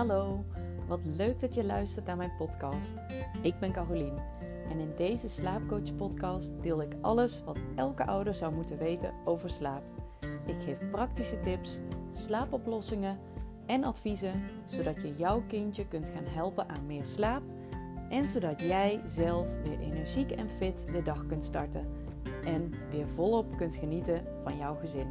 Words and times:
hallo. 0.00 0.44
Wat 0.86 1.04
leuk 1.04 1.40
dat 1.40 1.54
je 1.54 1.64
luistert 1.64 2.06
naar 2.06 2.16
mijn 2.16 2.36
podcast. 2.38 2.94
Ik 3.42 3.58
ben 3.58 3.72
Carolien 3.72 4.18
en 4.70 4.78
in 4.78 4.92
deze 4.96 5.28
slaapcoach 5.28 5.96
podcast 5.96 6.52
deel 6.62 6.82
ik 6.82 6.92
alles 7.00 7.42
wat 7.44 7.58
elke 7.76 8.06
ouder 8.06 8.34
zou 8.34 8.54
moeten 8.54 8.78
weten 8.78 9.12
over 9.24 9.50
slaap. 9.50 9.82
Ik 10.46 10.62
geef 10.62 10.90
praktische 10.90 11.40
tips, 11.40 11.80
slaapoplossingen 12.12 13.18
en 13.66 13.84
adviezen 13.84 14.42
zodat 14.64 15.02
je 15.02 15.14
jouw 15.16 15.42
kindje 15.46 15.88
kunt 15.88 16.08
gaan 16.08 16.26
helpen 16.26 16.68
aan 16.68 16.86
meer 16.86 17.04
slaap 17.04 17.42
en 18.08 18.24
zodat 18.24 18.60
jij 18.60 19.00
zelf 19.06 19.48
weer 19.62 19.80
energiek 19.80 20.30
en 20.30 20.48
fit 20.48 20.86
de 20.92 21.02
dag 21.02 21.26
kunt 21.26 21.44
starten 21.44 21.86
en 22.44 22.74
weer 22.90 23.08
volop 23.08 23.56
kunt 23.56 23.74
genieten 23.74 24.24
van 24.44 24.56
jouw 24.56 24.74
gezin. 24.74 25.08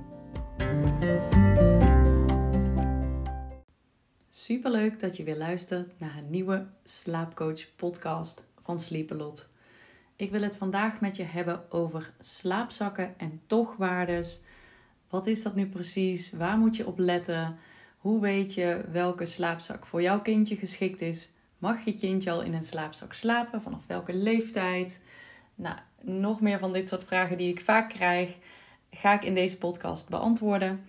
Superleuk 4.50 5.00
dat 5.00 5.18
je 5.18 5.24
weer 5.24 5.38
luistert 5.38 6.00
naar 6.00 6.18
een 6.18 6.30
nieuwe 6.30 6.66
slaapcoach 6.84 7.76
podcast 7.76 8.44
van 8.64 8.80
Sleepalot. 8.80 9.50
Ik 10.16 10.32
wil 10.32 10.42
het 10.42 10.58
vandaag 10.58 11.02
met 11.02 11.16
je 11.16 11.24
hebben 11.24 11.72
over 11.72 12.14
slaapzakken 12.20 13.14
en 13.18 13.42
tochwaardes. 13.46 14.42
Wat 15.10 15.28
is 15.28 15.44
dat 15.44 15.56
nu 15.56 15.68
precies? 15.68 16.32
Waar 16.32 16.58
moet 16.58 16.75
je 16.75 16.88
op 16.88 16.98
letten? 16.98 17.58
Hoe 17.98 18.22
weet 18.22 18.54
je 18.54 18.86
welke 18.92 19.25
slaapzak 19.25 19.86
voor 19.86 20.02
jouw 20.02 20.22
kindje 20.22 20.56
geschikt 20.56 21.02
is? 21.02 21.30
Mag 21.58 21.86
je 21.86 21.96
kindje 21.96 22.32
al 22.32 22.42
in 22.42 22.54
een 22.54 22.64
slaapzak 22.64 23.14
slapen? 23.14 23.61
Vanaf 23.61 23.84
welke 23.88 24.14
leeftijd? 24.14 25.02
Nou, 25.56 25.78
nog 26.02 26.42
meer 26.42 26.60
van 26.60 26.74
dit 26.74 26.88
soort 26.88 27.04
vragen 27.04 27.38
die 27.38 27.50
ik 27.50 27.61
vaak 27.61 27.89
krijg, 27.89 28.36
ga 28.92 29.14
ik 29.14 29.24
in 29.24 29.36
deze 29.36 29.58
podcast 29.58 30.10
beantwoorden. 30.10 30.86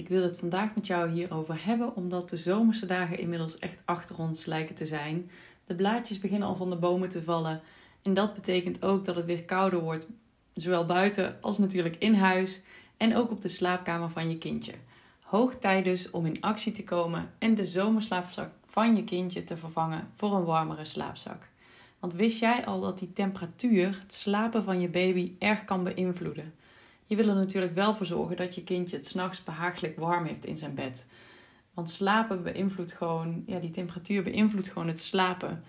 Ik 0.00 0.08
wil 0.08 0.22
het 0.22 0.38
vandaag 0.38 0.74
met 0.74 0.86
jou 0.86 1.10
hierover 1.10 1.64
hebben, 1.64 1.96
omdat 1.96 2.30
de 2.30 2.36
zomerse 2.36 2.86
dagen 2.86 3.18
inmiddels 3.18 3.58
echt 3.58 3.82
achter 3.84 4.18
ons 4.18 4.44
lijken 4.44 4.74
te 4.74 4.86
zijn. 4.86 5.30
De 5.66 5.74
blaadjes 5.74 6.18
beginnen 6.18 6.48
al 6.48 6.56
van 6.56 6.70
de 6.70 6.76
bomen 6.76 7.08
te 7.08 7.22
vallen. 7.22 7.60
En 8.02 8.14
dat 8.14 8.34
betekent 8.34 8.82
ook 8.82 9.04
dat 9.04 9.16
het 9.16 9.24
weer 9.24 9.44
kouder 9.44 9.80
wordt, 9.80 10.08
zowel 10.54 10.86
buiten 10.86 11.36
als 11.40 11.58
natuurlijk 11.58 11.96
in 11.98 12.14
huis 12.14 12.62
en 12.96 13.16
ook 13.16 13.30
op 13.30 13.40
de 13.40 13.48
slaapkamer 13.48 14.10
van 14.10 14.30
je 14.30 14.38
kindje. 14.38 14.74
Hoog 15.20 15.54
tijd 15.54 15.84
dus 15.84 16.10
om 16.10 16.26
in 16.26 16.40
actie 16.40 16.72
te 16.72 16.84
komen 16.84 17.30
en 17.38 17.54
de 17.54 17.64
zomerslaapzak 17.64 18.50
van 18.66 18.96
je 18.96 19.04
kindje 19.04 19.44
te 19.44 19.56
vervangen 19.56 20.08
voor 20.16 20.34
een 20.34 20.44
warmere 20.44 20.84
slaapzak. 20.84 21.48
Want 21.98 22.12
wist 22.12 22.38
jij 22.38 22.66
al 22.66 22.80
dat 22.80 22.98
die 22.98 23.12
temperatuur 23.12 23.98
het 24.02 24.12
slapen 24.12 24.64
van 24.64 24.80
je 24.80 24.88
baby 24.88 25.32
erg 25.38 25.64
kan 25.64 25.84
beïnvloeden? 25.84 26.54
Je 27.10 27.16
wil 27.16 27.28
er 27.28 27.34
natuurlijk 27.34 27.74
wel 27.74 27.94
voor 27.94 28.06
zorgen 28.06 28.36
dat 28.36 28.54
je 28.54 28.64
kindje 28.64 28.96
het 28.96 29.06
s'nachts 29.06 29.44
behagelijk 29.44 29.98
warm 29.98 30.24
heeft 30.24 30.44
in 30.44 30.58
zijn 30.58 30.74
bed. 30.74 31.06
Want 31.74 31.90
slapen 31.90 32.42
beïnvloedt 32.42 32.92
gewoon, 32.92 33.42
ja, 33.46 33.58
die 33.58 33.70
temperatuur 33.70 34.22
beïnvloedt 34.22 34.68
gewoon 34.68 34.88
het 34.88 35.00
slapen. 35.00 35.64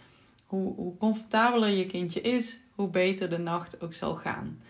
Hoe, 0.45 0.75
hoe 0.75 0.97
comfortabeler 0.97 1.69
je 1.69 1.85
kindje 1.85 2.21
is, 2.21 2.59
hoe 2.75 2.87
beter 2.89 3.29
de 3.29 3.37
nacht 3.37 3.81
ook 3.81 3.93
zal 3.93 4.15
gaan. 4.15 4.61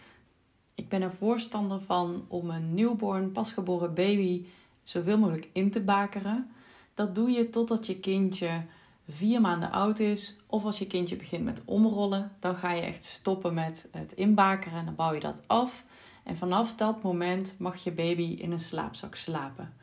Ik 0.75 0.89
ben 0.89 1.01
er 1.01 1.13
voorstander 1.13 1.81
van 1.81 2.25
om 2.27 2.49
een 2.49 2.73
newborn, 2.73 3.31
pasgeboren 3.31 3.93
baby 3.93 4.45
zoveel 4.83 5.17
mogelijk 5.17 5.49
in 5.53 5.71
te 5.71 5.81
bakeren. 5.81 6.51
Dat 6.93 7.15
doe 7.15 7.29
je 7.29 7.49
totdat 7.49 7.85
je 7.85 7.99
kindje 7.99 8.61
vier 9.09 9.41
maanden 9.41 9.71
oud 9.71 9.99
is. 9.99 10.37
Of 10.47 10.63
als 10.63 10.79
je 10.79 10.87
kindje 10.87 11.15
begint 11.15 11.43
met 11.43 11.61
omrollen, 11.65 12.31
dan 12.39 12.55
ga 12.55 12.71
je 12.71 12.81
echt 12.81 13.03
stoppen 13.03 13.53
met 13.53 13.87
het 13.91 14.13
inbakeren 14.13 14.77
en 14.77 14.85
dan 14.85 14.95
bouw 14.95 15.13
je 15.13 15.19
dat 15.19 15.43
af. 15.47 15.83
En 16.23 16.37
vanaf 16.37 16.75
dat 16.75 17.03
moment 17.03 17.55
mag 17.57 17.83
je 17.83 17.91
baby 17.91 18.35
in 18.39 18.51
een 18.51 18.59
slaapzak 18.59 19.15
slapen. 19.15 19.73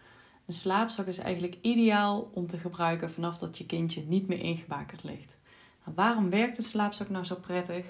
Een 0.46 0.54
slaapzak 0.54 1.06
is 1.06 1.18
eigenlijk 1.18 1.56
ideaal 1.60 2.30
om 2.32 2.46
te 2.46 2.58
gebruiken 2.58 3.10
vanaf 3.10 3.38
dat 3.38 3.58
je 3.58 3.66
kindje 3.66 4.02
niet 4.06 4.28
meer 4.28 4.40
ingebakerd 4.40 5.04
ligt. 5.04 5.36
Nou, 5.84 5.96
waarom 5.96 6.30
werkt 6.30 6.58
een 6.58 6.64
slaapzak 6.64 7.08
nou 7.08 7.24
zo 7.24 7.34
prettig? 7.34 7.84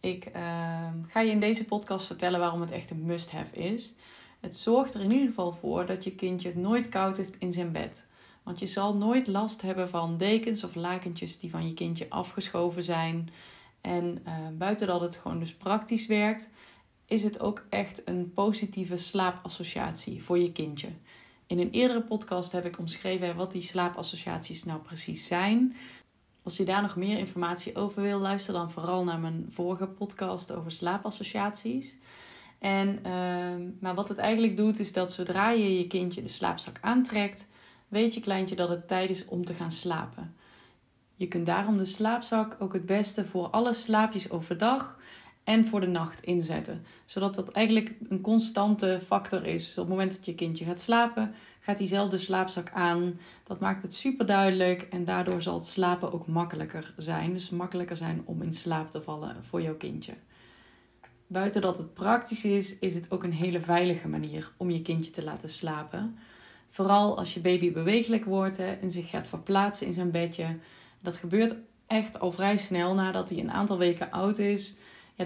Ik 0.00 0.26
uh, 0.26 0.88
ga 1.06 1.20
je 1.20 1.30
in 1.30 1.40
deze 1.40 1.64
podcast 1.64 2.06
vertellen 2.06 2.40
waarom 2.40 2.60
het 2.60 2.70
echt 2.70 2.90
een 2.90 3.04
must-have 3.04 3.56
is. 3.56 3.94
Het 4.40 4.56
zorgt 4.56 4.94
er 4.94 5.00
in 5.00 5.10
ieder 5.10 5.28
geval 5.28 5.52
voor 5.52 5.86
dat 5.86 6.04
je 6.04 6.14
kindje 6.14 6.48
het 6.48 6.56
nooit 6.56 6.88
koud 6.88 7.16
heeft 7.16 7.36
in 7.38 7.52
zijn 7.52 7.72
bed. 7.72 8.06
Want 8.42 8.58
je 8.58 8.66
zal 8.66 8.96
nooit 8.96 9.26
last 9.26 9.62
hebben 9.62 9.88
van 9.88 10.16
dekens 10.16 10.64
of 10.64 10.74
lakentjes 10.74 11.38
die 11.38 11.50
van 11.50 11.66
je 11.66 11.74
kindje 11.74 12.06
afgeschoven 12.08 12.82
zijn. 12.82 13.30
En 13.80 14.18
uh, 14.26 14.32
buiten 14.58 14.86
dat 14.86 15.00
het 15.00 15.16
gewoon 15.16 15.38
dus 15.38 15.54
praktisch 15.54 16.06
werkt, 16.06 16.48
is 17.10 17.22
het 17.22 17.40
ook 17.40 17.64
echt 17.68 18.02
een 18.04 18.32
positieve 18.32 18.96
slaapassociatie 18.96 20.22
voor 20.22 20.38
je 20.38 20.52
kindje. 20.52 20.88
In 21.46 21.58
een 21.58 21.70
eerdere 21.70 22.02
podcast 22.02 22.52
heb 22.52 22.64
ik 22.64 22.78
omschreven 22.78 23.36
wat 23.36 23.52
die 23.52 23.62
slaapassociaties 23.62 24.64
nou 24.64 24.80
precies 24.80 25.26
zijn. 25.26 25.76
Als 26.42 26.56
je 26.56 26.64
daar 26.64 26.82
nog 26.82 26.96
meer 26.96 27.18
informatie 27.18 27.76
over 27.76 28.02
wil, 28.02 28.18
luister 28.18 28.52
dan 28.52 28.70
vooral 28.70 29.04
naar 29.04 29.18
mijn 29.18 29.46
vorige 29.50 29.86
podcast 29.86 30.52
over 30.52 30.70
slaapassociaties. 30.70 31.96
En, 32.58 32.88
uh, 32.88 33.12
maar 33.80 33.94
wat 33.94 34.08
het 34.08 34.18
eigenlijk 34.18 34.56
doet, 34.56 34.78
is 34.78 34.92
dat 34.92 35.12
zodra 35.12 35.50
je 35.50 35.78
je 35.78 35.86
kindje 35.86 36.22
de 36.22 36.28
slaapzak 36.28 36.78
aantrekt, 36.80 37.46
weet 37.88 38.14
je 38.14 38.20
kleintje 38.20 38.56
dat 38.56 38.68
het 38.68 38.88
tijd 38.88 39.10
is 39.10 39.24
om 39.24 39.44
te 39.44 39.54
gaan 39.54 39.72
slapen. 39.72 40.34
Je 41.16 41.28
kunt 41.28 41.46
daarom 41.46 41.76
de 41.76 41.84
slaapzak 41.84 42.56
ook 42.58 42.72
het 42.72 42.86
beste 42.86 43.24
voor 43.24 43.48
alle 43.48 43.72
slaapjes 43.72 44.30
overdag 44.30 44.98
en 45.50 45.66
voor 45.66 45.80
de 45.80 45.86
nacht 45.86 46.22
inzetten. 46.22 46.84
Zodat 47.04 47.34
dat 47.34 47.50
eigenlijk 47.50 47.94
een 48.08 48.20
constante 48.20 49.00
factor 49.06 49.46
is. 49.46 49.70
Op 49.70 49.76
het 49.76 49.88
moment 49.88 50.16
dat 50.16 50.26
je 50.26 50.34
kindje 50.34 50.64
gaat 50.64 50.80
slapen, 50.80 51.34
gaat 51.60 51.78
diezelfde 51.78 52.18
slaapzak 52.18 52.70
aan. 52.72 53.18
Dat 53.44 53.60
maakt 53.60 53.82
het 53.82 53.94
super 53.94 54.26
duidelijk 54.26 54.82
en 54.90 55.04
daardoor 55.04 55.42
zal 55.42 55.54
het 55.54 55.66
slapen 55.66 56.12
ook 56.12 56.26
makkelijker 56.26 56.94
zijn. 56.96 57.32
Dus 57.32 57.50
makkelijker 57.50 57.96
zijn 57.96 58.22
om 58.24 58.42
in 58.42 58.54
slaap 58.54 58.90
te 58.90 59.02
vallen 59.02 59.36
voor 59.48 59.62
jouw 59.62 59.74
kindje. 59.74 60.12
Buiten 61.26 61.60
dat 61.60 61.78
het 61.78 61.94
praktisch 61.94 62.44
is, 62.44 62.78
is 62.78 62.94
het 62.94 63.10
ook 63.10 63.22
een 63.22 63.32
hele 63.32 63.60
veilige 63.60 64.08
manier 64.08 64.52
om 64.56 64.70
je 64.70 64.82
kindje 64.82 65.10
te 65.10 65.24
laten 65.24 65.48
slapen. 65.48 66.18
Vooral 66.70 67.18
als 67.18 67.34
je 67.34 67.40
baby 67.40 67.72
bewegelijk 67.72 68.24
wordt 68.24 68.58
en 68.58 68.90
zich 68.90 69.10
gaat 69.10 69.28
verplaatsen 69.28 69.86
in 69.86 69.92
zijn 69.92 70.10
bedje. 70.10 70.58
Dat 71.00 71.16
gebeurt 71.16 71.56
echt 71.86 72.20
al 72.20 72.32
vrij 72.32 72.56
snel 72.56 72.94
nadat 72.94 73.28
hij 73.28 73.38
een 73.38 73.52
aantal 73.52 73.78
weken 73.78 74.10
oud 74.10 74.38
is 74.38 74.76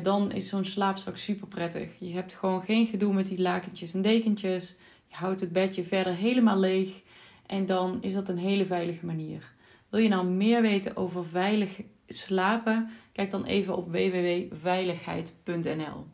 dan 0.02 0.32
is 0.32 0.48
zo'n 0.48 0.64
slaapzak 0.64 1.16
super 1.16 1.46
prettig. 1.46 1.90
Je 1.98 2.12
hebt 2.12 2.34
gewoon 2.34 2.62
geen 2.62 2.86
gedoe 2.86 3.12
met 3.12 3.26
die 3.26 3.40
lakentjes 3.40 3.94
en 3.94 4.02
dekentjes. 4.02 4.74
Je 5.06 5.14
houdt 5.14 5.40
het 5.40 5.52
bedje 5.52 5.84
verder 5.84 6.14
helemaal 6.14 6.58
leeg. 6.58 7.02
En 7.46 7.66
dan 7.66 8.02
is 8.02 8.14
dat 8.14 8.28
een 8.28 8.38
hele 8.38 8.66
veilige 8.66 9.06
manier. 9.06 9.52
Wil 9.88 10.00
je 10.00 10.08
nou 10.08 10.26
meer 10.26 10.62
weten 10.62 10.96
over 10.96 11.26
veilig 11.26 11.80
slapen? 12.08 12.90
Kijk 13.12 13.30
dan 13.30 13.44
even 13.44 13.76
op 13.76 13.92
www.veiligheid.nl. 13.92 16.06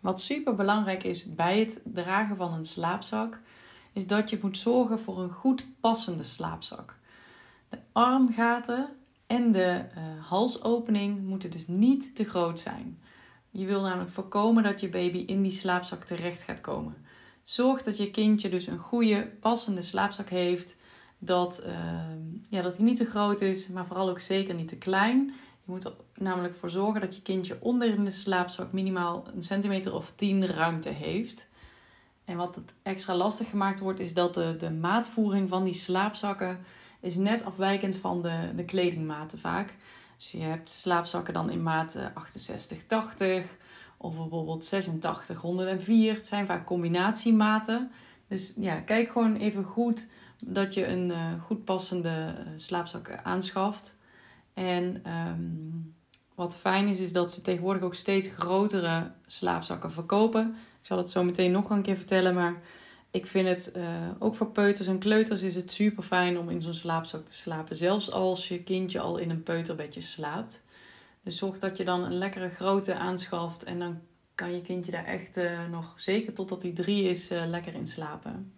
Wat 0.00 0.20
super 0.20 0.54
belangrijk 0.54 1.04
is 1.04 1.34
bij 1.34 1.58
het 1.58 1.80
dragen 1.84 2.36
van 2.36 2.52
een 2.52 2.64
slaapzak, 2.64 3.40
is 3.92 4.06
dat 4.06 4.30
je 4.30 4.38
moet 4.42 4.58
zorgen 4.58 5.00
voor 5.00 5.18
een 5.18 5.32
goed 5.32 5.66
passende 5.80 6.22
slaapzak. 6.22 6.98
De 7.68 7.78
armgaten 7.92 8.88
en 9.34 9.52
de 9.52 9.84
uh, 9.96 10.02
halsopening 10.28 11.22
moeten 11.22 11.50
dus 11.50 11.66
niet 11.66 12.16
te 12.16 12.24
groot 12.24 12.60
zijn. 12.60 12.98
Je 13.50 13.66
wil 13.66 13.82
namelijk 13.82 14.10
voorkomen 14.10 14.62
dat 14.62 14.80
je 14.80 14.88
baby 14.88 15.18
in 15.26 15.42
die 15.42 15.50
slaapzak 15.50 16.04
terecht 16.04 16.42
gaat 16.42 16.60
komen. 16.60 16.96
Zorg 17.42 17.82
dat 17.82 17.96
je 17.96 18.10
kindje 18.10 18.48
dus 18.48 18.66
een 18.66 18.78
goede, 18.78 19.30
passende 19.40 19.82
slaapzak 19.82 20.28
heeft. 20.28 20.76
Dat, 21.18 21.62
uh, 21.66 21.72
ja, 22.48 22.62
dat 22.62 22.76
die 22.76 22.84
niet 22.84 22.96
te 22.96 23.04
groot 23.04 23.40
is, 23.40 23.68
maar 23.68 23.86
vooral 23.86 24.08
ook 24.08 24.20
zeker 24.20 24.54
niet 24.54 24.68
te 24.68 24.76
klein. 24.76 25.26
Je 25.64 25.72
moet 25.72 25.84
er 25.84 25.94
namelijk 26.14 26.54
voor 26.54 26.70
zorgen 26.70 27.00
dat 27.00 27.14
je 27.14 27.22
kindje 27.22 27.56
onder 27.60 27.88
in 27.88 28.04
de 28.04 28.10
slaapzak 28.10 28.72
minimaal 28.72 29.24
een 29.34 29.42
centimeter 29.42 29.94
of 29.94 30.12
10 30.14 30.46
ruimte 30.46 30.88
heeft. 30.88 31.46
En 32.24 32.36
wat 32.36 32.54
het 32.54 32.72
extra 32.82 33.14
lastig 33.14 33.50
gemaakt 33.50 33.80
wordt, 33.80 34.00
is 34.00 34.14
dat 34.14 34.34
de, 34.34 34.56
de 34.58 34.70
maatvoering 34.70 35.48
van 35.48 35.64
die 35.64 35.74
slaapzakken 35.74 36.64
is 37.04 37.16
net 37.16 37.44
afwijkend 37.44 37.96
van 37.96 38.22
de, 38.22 38.52
de 38.56 38.64
kledingmaten 38.64 39.38
vaak. 39.38 39.74
Dus 40.16 40.30
je 40.30 40.40
hebt 40.40 40.70
slaapzakken 40.70 41.34
dan 41.34 41.50
in 41.50 41.62
maat 41.62 41.98
68, 42.14 42.78
eh, 42.78 42.84
80 42.86 43.56
of 43.96 44.16
bijvoorbeeld 44.16 44.64
86, 44.64 45.40
104. 45.40 46.14
Het 46.14 46.26
zijn 46.26 46.46
vaak 46.46 46.66
combinatiematen. 46.66 47.90
Dus 48.28 48.52
ja, 48.56 48.80
kijk 48.80 49.10
gewoon 49.10 49.36
even 49.36 49.64
goed 49.64 50.06
dat 50.44 50.74
je 50.74 50.86
een 50.86 51.10
uh, 51.10 51.42
goed 51.42 51.64
passende 51.64 52.34
uh, 52.38 52.52
slaapzak 52.56 53.20
aanschaft. 53.22 53.96
En 54.54 55.02
um, 55.28 55.94
wat 56.34 56.56
fijn 56.56 56.88
is, 56.88 57.00
is 57.00 57.12
dat 57.12 57.32
ze 57.32 57.40
tegenwoordig 57.40 57.82
ook 57.82 57.94
steeds 57.94 58.28
grotere 58.38 59.10
slaapzakken 59.26 59.92
verkopen. 59.92 60.56
Ik 60.80 60.86
zal 60.86 60.98
het 60.98 61.10
zo 61.10 61.22
meteen 61.22 61.50
nog 61.50 61.70
een 61.70 61.82
keer 61.82 61.96
vertellen, 61.96 62.34
maar 62.34 62.60
ik 63.14 63.26
vind 63.26 63.48
het 63.48 63.72
uh, 63.76 64.10
ook 64.18 64.34
voor 64.34 64.50
peuters 64.50 64.88
en 64.88 64.98
kleuters 64.98 65.42
is 65.42 65.54
het 65.54 65.72
super 65.72 66.02
fijn 66.02 66.38
om 66.38 66.50
in 66.50 66.60
zo'n 66.60 66.74
slaapzak 66.74 67.26
te 67.26 67.34
slapen. 67.34 67.76
Zelfs 67.76 68.10
als 68.10 68.48
je 68.48 68.62
kindje 68.62 69.00
al 69.00 69.16
in 69.16 69.30
een 69.30 69.42
peuterbedje 69.42 70.00
slaapt. 70.00 70.64
Dus 71.22 71.36
zorg 71.36 71.58
dat 71.58 71.76
je 71.76 71.84
dan 71.84 72.04
een 72.04 72.18
lekkere 72.18 72.48
grote 72.48 72.94
aanschaft. 72.94 73.64
En 73.64 73.78
dan 73.78 74.00
kan 74.34 74.54
je 74.54 74.62
kindje 74.62 74.92
daar 74.92 75.04
echt 75.04 75.36
uh, 75.36 75.68
nog, 75.70 75.94
zeker 75.96 76.32
totdat 76.32 76.62
hij 76.62 76.72
drie 76.72 77.08
is, 77.08 77.30
uh, 77.30 77.46
lekker 77.46 77.74
in 77.74 77.86
slapen. 77.86 78.52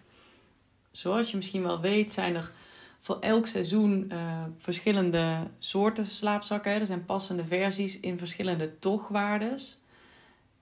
Zoals 0.90 1.30
je 1.30 1.36
misschien 1.36 1.62
wel 1.62 1.80
weet, 1.80 2.10
zijn 2.10 2.34
er 2.34 2.50
voor 2.98 3.18
elk 3.20 3.46
seizoen 3.46 4.12
verschillende 4.58 5.36
soorten 5.58 6.06
slaapzakken. 6.06 6.72
Er 6.72 6.86
zijn 6.86 7.04
passende 7.04 7.44
versies 7.44 8.00
in 8.00 8.18
verschillende 8.18 8.78
tochtwaardes. 8.78 9.80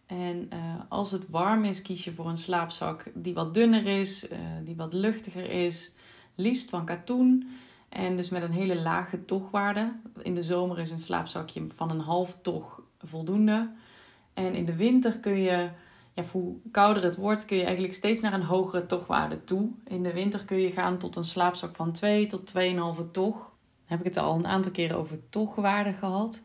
En 0.06 0.49
als 0.89 1.11
het 1.11 1.29
warm 1.31 1.65
is, 1.65 1.83
kies 1.83 2.05
je 2.05 2.12
voor 2.12 2.29
een 2.29 2.37
slaapzak 2.37 3.05
die 3.15 3.35
wat 3.35 3.55
dunner 3.55 3.87
is, 3.87 4.27
die 4.65 4.77
wat 4.77 4.93
luchtiger 4.93 5.51
is. 5.51 5.95
Liefst 6.35 6.71
van 6.71 6.85
katoen. 6.85 7.49
En 7.89 8.17
dus 8.17 8.29
met 8.29 8.43
een 8.43 8.53
hele 8.53 8.81
lage 8.81 9.25
tochtwaarde. 9.25 9.93
In 10.23 10.35
de 10.35 10.43
zomer 10.43 10.79
is 10.79 10.91
een 10.91 10.99
slaapzakje 10.99 11.67
van 11.75 11.91
een 11.91 12.01
half 12.01 12.39
toch 12.43 12.83
voldoende. 12.99 13.71
En 14.35 14.55
in 14.55 14.65
de 14.65 14.77
winter 14.77 15.19
kun 15.19 15.37
je, 15.37 15.69
ja, 16.12 16.25
hoe 16.33 16.56
kouder 16.71 17.03
het 17.03 17.17
wordt, 17.17 17.45
kun 17.45 17.56
je 17.56 17.62
eigenlijk 17.62 17.95
steeds 17.95 18.21
naar 18.21 18.33
een 18.33 18.43
hogere 18.43 18.87
tochtwaarde 18.87 19.45
toe. 19.45 19.71
In 19.85 20.03
de 20.03 20.12
winter 20.12 20.45
kun 20.45 20.61
je 20.61 20.71
gaan 20.71 20.99
tot 20.99 21.17
een 21.17 21.25
slaapzak 21.25 21.77
van 21.77 21.93
2 21.93 22.27
tot 22.27 22.53
2,5 22.56 23.11
toch. 23.11 23.53
Heb 23.85 23.99
ik 23.99 24.05
het 24.05 24.17
al 24.17 24.35
een 24.35 24.47
aantal 24.47 24.73
keren 24.73 24.97
over 24.97 25.29
tochtwaarde 25.29 25.93
gehad. 25.93 26.43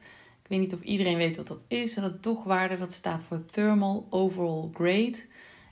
Ik 0.50 0.56
weet 0.58 0.64
niet 0.64 0.80
of 0.80 0.82
iedereen 0.82 1.18
weet 1.18 1.38
wat 1.38 1.48
dat 1.48 1.64
is. 1.68 1.94
Dat 1.94 2.22
tochtwaarde 2.22 2.78
dat 2.78 2.94
staat 2.94 3.24
voor 3.24 3.46
Thermal 3.46 4.08
Overall 4.10 4.70
Grade. 4.74 5.18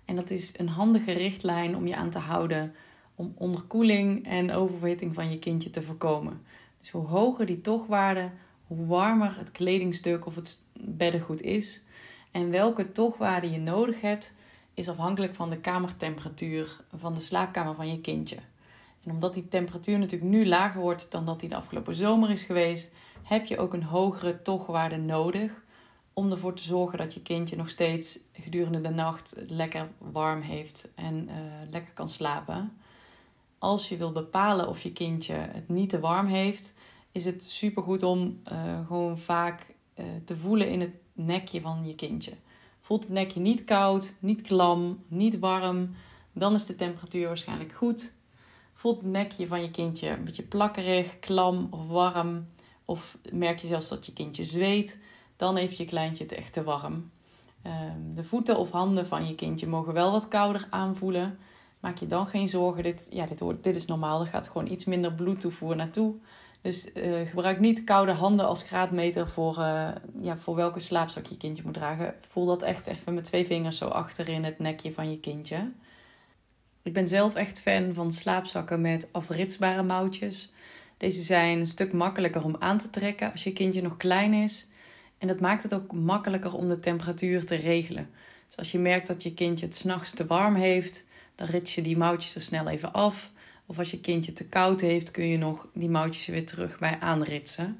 En 0.05 0.15
dat 0.15 0.31
is 0.31 0.53
een 0.57 0.67
handige 0.67 1.11
richtlijn 1.11 1.75
om 1.75 1.87
je 1.87 1.95
aan 1.95 2.09
te 2.09 2.17
houden 2.17 2.75
om 3.15 3.33
onderkoeling 3.37 4.25
en 4.25 4.51
oververhitting 4.51 5.13
van 5.13 5.29
je 5.29 5.39
kindje 5.39 5.69
te 5.69 5.81
voorkomen. 5.81 6.41
Dus 6.79 6.91
hoe 6.91 7.07
hoger 7.07 7.45
die 7.45 7.61
tochtwaarde, 7.61 8.29
hoe 8.67 8.85
warmer 8.85 9.37
het 9.37 9.51
kledingstuk 9.51 10.25
of 10.25 10.35
het 10.35 10.61
beddengoed 10.79 11.41
is. 11.41 11.83
En 12.31 12.49
welke 12.49 12.91
tochtwaarde 12.91 13.51
je 13.51 13.59
nodig 13.59 14.01
hebt, 14.01 14.33
is 14.73 14.89
afhankelijk 14.89 15.35
van 15.35 15.49
de 15.49 15.59
kamertemperatuur 15.59 16.81
van 16.95 17.13
de 17.13 17.21
slaapkamer 17.21 17.75
van 17.75 17.87
je 17.87 18.01
kindje. 18.01 18.37
En 19.03 19.11
omdat 19.11 19.33
die 19.33 19.47
temperatuur 19.47 19.99
natuurlijk 19.99 20.31
nu 20.31 20.45
lager 20.45 20.81
wordt 20.81 21.11
dan 21.11 21.25
dat 21.25 21.39
die 21.39 21.49
de 21.49 21.55
afgelopen 21.55 21.95
zomer 21.95 22.29
is 22.29 22.43
geweest, 22.43 22.91
heb 23.23 23.45
je 23.45 23.57
ook 23.57 23.73
een 23.73 23.83
hogere 23.83 24.41
tochtwaarde 24.41 24.97
nodig 24.97 25.63
om 26.13 26.31
ervoor 26.31 26.53
te 26.53 26.63
zorgen 26.63 26.97
dat 26.97 27.13
je 27.13 27.21
kindje 27.21 27.55
nog 27.55 27.69
steeds 27.69 28.19
gedurende 28.33 28.81
de 28.81 28.89
nacht 28.89 29.33
lekker 29.47 29.89
warm 29.97 30.41
heeft 30.41 30.87
en 30.95 31.29
uh, 31.29 31.35
lekker 31.69 31.93
kan 31.93 32.09
slapen 32.09 32.71
als 33.59 33.89
je 33.89 33.97
wilt 33.97 34.13
bepalen 34.13 34.67
of 34.67 34.81
je 34.81 34.91
kindje 34.91 35.33
het 35.33 35.69
niet 35.69 35.89
te 35.89 35.99
warm 35.99 36.27
heeft, 36.27 36.73
is 37.11 37.25
het 37.25 37.43
supergoed 37.43 38.03
om 38.03 38.41
uh, 38.51 38.87
gewoon 38.87 39.17
vaak 39.17 39.73
uh, 39.95 40.05
te 40.23 40.37
voelen 40.37 40.69
in 40.69 40.81
het 40.81 40.93
nekje 41.13 41.61
van 41.61 41.85
je 41.85 41.95
kindje. 41.95 42.31
Voelt 42.81 43.03
het 43.03 43.11
nekje 43.11 43.39
niet 43.39 43.63
koud, 43.63 44.13
niet 44.19 44.41
klam, 44.41 45.03
niet 45.07 45.39
warm, 45.39 45.95
dan 46.33 46.53
is 46.53 46.65
de 46.65 46.75
temperatuur 46.75 47.27
waarschijnlijk 47.27 47.71
goed. 47.71 48.13
Voelt 48.73 49.01
het 49.01 49.11
nekje 49.11 49.47
van 49.47 49.61
je 49.61 49.71
kindje 49.71 50.09
een 50.09 50.23
beetje 50.23 50.43
plakkerig, 50.43 51.19
klam 51.19 51.67
of 51.69 51.87
warm, 51.87 52.47
of 52.87 53.17
merk 53.31 53.59
je 53.59 53.67
zelfs 53.67 53.89
dat 53.89 54.05
je 54.05 54.13
kindje 54.13 54.43
zweet, 54.43 54.99
dan 55.35 55.55
heeft 55.55 55.77
je 55.77 55.85
kleintje 55.85 56.23
het 56.23 56.33
echt 56.33 56.53
te 56.53 56.63
warm. 56.63 57.11
Ehm, 57.61 58.13
de 58.13 58.23
voeten 58.23 58.57
of 58.57 58.71
handen 58.71 59.07
van 59.07 59.27
je 59.27 59.35
kindje 59.35 59.67
mogen 59.67 59.93
wel 59.93 60.11
wat 60.11 60.27
kouder 60.27 60.67
aanvoelen. 60.69 61.37
Maak 61.79 61.97
je 61.97 62.07
dan 62.07 62.27
geen 62.27 62.49
zorgen. 62.49 62.83
Dit, 62.83 63.07
ja, 63.09 63.25
dit, 63.25 63.43
dit 63.61 63.75
is 63.75 63.85
normaal. 63.85 64.21
Er 64.21 64.27
gaat 64.27 64.47
gewoon 64.47 64.71
iets 64.71 64.85
minder 64.85 65.13
bloedtoevoer 65.13 65.75
naartoe. 65.75 66.15
Dus 66.61 66.95
uh, 66.95 67.29
gebruik 67.29 67.59
niet 67.59 67.83
koude 67.83 68.11
handen 68.11 68.45
als 68.45 68.63
graadmeter 68.63 69.27
voor, 69.27 69.57
uh, 69.57 69.89
ja, 70.21 70.37
voor 70.37 70.55
welke 70.55 70.79
slaapzak 70.79 71.25
je 71.25 71.37
kindje 71.37 71.63
moet 71.63 71.73
dragen. 71.73 72.15
Voel 72.27 72.45
dat 72.45 72.61
echt 72.61 72.87
even 72.87 73.13
met 73.13 73.23
twee 73.23 73.45
vingers 73.45 73.77
zo 73.77 73.87
achter 73.87 74.29
in 74.29 74.43
het 74.43 74.59
nekje 74.59 74.93
van 74.93 75.11
je 75.11 75.19
kindje. 75.19 75.71
Ik 76.81 76.93
ben 76.93 77.07
zelf 77.07 77.35
echt 77.35 77.61
fan 77.61 77.93
van 77.93 78.11
slaapzakken 78.11 78.81
met 78.81 79.07
afritsbare 79.11 79.83
mouwtjes. 79.83 80.51
Deze 80.97 81.21
zijn 81.21 81.59
een 81.59 81.67
stuk 81.67 81.93
makkelijker 81.93 82.43
om 82.43 82.55
aan 82.59 82.77
te 82.77 82.89
trekken 82.89 83.31
als 83.31 83.43
je 83.43 83.53
kindje 83.53 83.81
nog 83.81 83.97
klein 83.97 84.33
is. 84.33 84.67
En 85.17 85.27
dat 85.27 85.39
maakt 85.39 85.63
het 85.63 85.73
ook 85.73 85.93
makkelijker 85.93 86.53
om 86.53 86.67
de 86.67 86.79
temperatuur 86.79 87.45
te 87.45 87.55
regelen. 87.55 88.09
Dus 88.47 88.57
als 88.57 88.71
je 88.71 88.79
merkt 88.79 89.07
dat 89.07 89.23
je 89.23 89.33
kindje 89.33 89.65
het 89.65 89.75
s'nachts 89.75 90.11
te 90.11 90.25
warm 90.25 90.55
heeft, 90.55 91.03
dan 91.35 91.47
rits 91.47 91.75
je 91.75 91.81
die 91.81 91.97
mouwtjes 91.97 92.35
er 92.35 92.41
snel 92.41 92.67
even 92.67 92.93
af. 92.93 93.31
Of 93.65 93.77
als 93.77 93.91
je 93.91 93.99
kindje 93.99 94.33
te 94.33 94.47
koud 94.47 94.81
heeft, 94.81 95.11
kun 95.11 95.27
je 95.27 95.37
nog 95.37 95.67
die 95.73 95.89
mouwtjes 95.89 96.27
er 96.27 96.33
weer 96.33 96.45
terug 96.45 96.79
bij 96.79 96.97
aanritsen. 96.99 97.79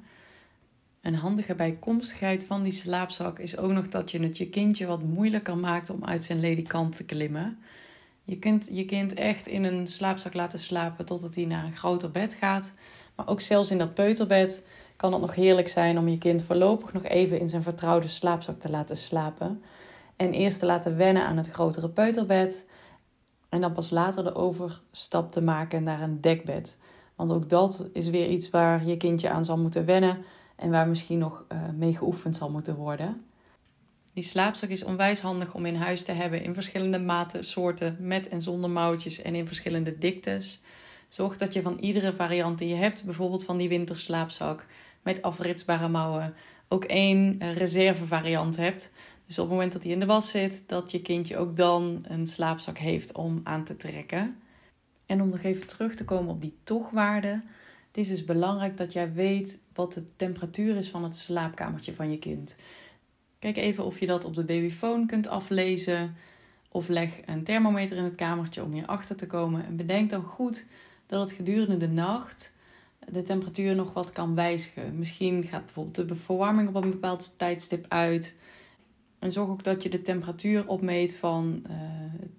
Een 1.00 1.14
handige 1.14 1.54
bijkomstigheid 1.54 2.46
van 2.46 2.62
die 2.62 2.72
slaapzak 2.72 3.38
is 3.38 3.56
ook 3.56 3.72
nog 3.72 3.88
dat 3.88 4.10
je 4.10 4.20
het 4.20 4.36
je 4.36 4.48
kindje 4.48 4.86
wat 4.86 5.02
moeilijker 5.02 5.56
maakt 5.56 5.90
om 5.90 6.04
uit 6.04 6.24
zijn 6.24 6.40
ledikant 6.40 6.96
te 6.96 7.04
klimmen. 7.04 7.58
Je 8.24 8.38
kunt 8.38 8.68
je 8.72 8.84
kind 8.84 9.14
echt 9.14 9.46
in 9.46 9.64
een 9.64 9.86
slaapzak 9.86 10.34
laten 10.34 10.58
slapen 10.58 11.04
totdat 11.04 11.34
hij 11.34 11.44
naar 11.44 11.64
een 11.64 11.76
groter 11.76 12.10
bed 12.10 12.34
gaat. 12.34 12.72
Maar 13.18 13.28
ook 13.28 13.40
zelfs 13.40 13.70
in 13.70 13.78
dat 13.78 13.94
peuterbed 13.94 14.62
kan 14.96 15.12
het 15.12 15.20
nog 15.20 15.34
heerlijk 15.34 15.68
zijn 15.68 15.98
om 15.98 16.08
je 16.08 16.18
kind 16.18 16.42
voorlopig 16.42 16.92
nog 16.92 17.04
even 17.04 17.40
in 17.40 17.48
zijn 17.48 17.62
vertrouwde 17.62 18.08
slaapzak 18.08 18.60
te 18.60 18.70
laten 18.70 18.96
slapen. 18.96 19.62
En 20.16 20.32
eerst 20.32 20.58
te 20.58 20.66
laten 20.66 20.96
wennen 20.96 21.24
aan 21.24 21.36
het 21.36 21.50
grotere 21.50 21.88
peuterbed. 21.88 22.64
En 23.48 23.60
dan 23.60 23.72
pas 23.72 23.90
later 23.90 24.24
de 24.24 24.34
overstap 24.34 25.32
te 25.32 25.42
maken 25.42 25.82
naar 25.82 26.00
een 26.00 26.20
dekbed. 26.20 26.76
Want 27.14 27.30
ook 27.30 27.48
dat 27.48 27.88
is 27.92 28.08
weer 28.08 28.28
iets 28.28 28.50
waar 28.50 28.86
je 28.86 28.96
kindje 28.96 29.30
aan 29.30 29.44
zal 29.44 29.58
moeten 29.58 29.84
wennen 29.84 30.24
en 30.56 30.70
waar 30.70 30.88
misschien 30.88 31.18
nog 31.18 31.44
uh, 31.52 31.70
mee 31.76 31.96
geoefend 31.96 32.36
zal 32.36 32.50
moeten 32.50 32.74
worden. 32.74 33.24
Die 34.12 34.22
slaapzak 34.22 34.70
is 34.70 34.84
onwijs 34.84 35.20
handig 35.20 35.54
om 35.54 35.66
in 35.66 35.74
huis 35.74 36.04
te 36.04 36.12
hebben 36.12 36.42
in 36.42 36.54
verschillende 36.54 36.98
maten, 36.98 37.44
soorten, 37.44 37.96
met 38.00 38.28
en 38.28 38.42
zonder 38.42 38.70
mouwtjes 38.70 39.22
en 39.22 39.34
in 39.34 39.46
verschillende 39.46 39.98
diktes. 39.98 40.60
Zorg 41.08 41.36
dat 41.36 41.52
je 41.52 41.62
van 41.62 41.78
iedere 41.78 42.14
variant 42.14 42.58
die 42.58 42.68
je 42.68 42.74
hebt, 42.74 43.04
bijvoorbeeld 43.04 43.44
van 43.44 43.56
die 43.56 43.68
winterslaapzak 43.68 44.66
met 45.02 45.22
afritsbare 45.22 45.88
mouwen, 45.88 46.34
ook 46.68 46.84
één 46.84 47.36
uh, 47.42 47.56
reservevariant 47.56 48.56
hebt. 48.56 48.90
Dus 49.26 49.38
op 49.38 49.44
het 49.44 49.54
moment 49.54 49.72
dat 49.72 49.82
hij 49.82 49.92
in 49.92 50.00
de 50.00 50.06
was 50.06 50.30
zit, 50.30 50.62
dat 50.66 50.90
je 50.90 51.02
kindje 51.02 51.36
ook 51.36 51.56
dan 51.56 52.04
een 52.08 52.26
slaapzak 52.26 52.78
heeft 52.78 53.12
om 53.12 53.40
aan 53.44 53.64
te 53.64 53.76
trekken. 53.76 54.36
En 55.06 55.22
om 55.22 55.28
nog 55.28 55.42
even 55.42 55.66
terug 55.66 55.94
te 55.94 56.04
komen 56.04 56.30
op 56.30 56.40
die 56.40 56.56
tochtwaarde. 56.64 57.42
Het 57.86 57.96
is 57.96 58.08
dus 58.08 58.24
belangrijk 58.24 58.76
dat 58.76 58.92
jij 58.92 59.12
weet 59.12 59.58
wat 59.74 59.92
de 59.92 60.04
temperatuur 60.16 60.76
is 60.76 60.88
van 60.88 61.04
het 61.04 61.16
slaapkamertje 61.16 61.94
van 61.94 62.10
je 62.10 62.18
kind. 62.18 62.56
Kijk 63.38 63.56
even 63.56 63.84
of 63.84 64.00
je 64.00 64.06
dat 64.06 64.24
op 64.24 64.34
de 64.34 64.44
babyfoon 64.44 65.06
kunt 65.06 65.28
aflezen. 65.28 66.16
Of 66.68 66.88
leg 66.88 67.10
een 67.24 67.44
thermometer 67.44 67.96
in 67.96 68.04
het 68.04 68.14
kamertje 68.14 68.62
om 68.62 68.72
hierachter 68.72 69.16
te 69.16 69.26
komen. 69.26 69.64
En 69.64 69.76
bedenk 69.76 70.10
dan 70.10 70.22
goed 70.22 70.64
dat 71.08 71.20
het 71.20 71.32
gedurende 71.32 71.76
de 71.76 71.88
nacht 71.88 72.52
de 73.10 73.22
temperatuur 73.22 73.74
nog 73.74 73.92
wat 73.92 74.12
kan 74.12 74.34
wijzigen. 74.34 74.98
Misschien 74.98 75.44
gaat 75.44 75.64
bijvoorbeeld 75.64 76.08
de 76.08 76.14
verwarming 76.14 76.68
op 76.68 76.74
een 76.74 76.90
bepaald 76.90 77.38
tijdstip 77.38 77.86
uit. 77.88 78.36
En 79.18 79.32
zorg 79.32 79.48
ook 79.48 79.64
dat 79.64 79.82
je 79.82 79.88
de 79.88 80.02
temperatuur 80.02 80.68
opmeet 80.68 81.16
van 81.16 81.64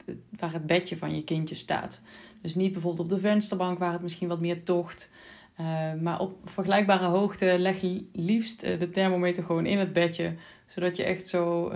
het, 0.05 0.17
waar 0.39 0.53
het 0.53 0.65
bedje 0.65 0.97
van 0.97 1.15
je 1.15 1.23
kindje 1.23 1.55
staat. 1.55 2.01
Dus 2.41 2.55
niet 2.55 2.71
bijvoorbeeld 2.71 3.11
op 3.11 3.17
de 3.17 3.27
vensterbank 3.27 3.79
waar 3.79 3.91
het 3.91 4.01
misschien 4.01 4.27
wat 4.27 4.39
meer 4.39 4.63
tocht. 4.63 5.11
Uh, 5.59 5.93
maar 5.93 6.19
op 6.19 6.49
vergelijkbare 6.49 7.05
hoogte 7.05 7.55
leg 7.59 7.81
liefst 8.13 8.63
uh, 8.63 8.79
de 8.79 8.89
thermometer 8.89 9.43
gewoon 9.43 9.65
in 9.65 9.77
het 9.77 9.93
bedje. 9.93 10.35
Zodat 10.65 10.95
je 10.95 11.03
echt 11.03 11.27
zo 11.27 11.73